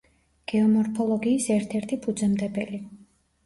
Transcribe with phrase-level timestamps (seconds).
[0.53, 2.85] გეომორფოლოგიის ერთ-ერთი ფუძემდებელი.